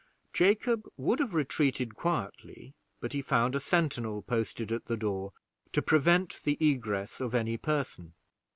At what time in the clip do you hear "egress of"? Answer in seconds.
6.59-7.35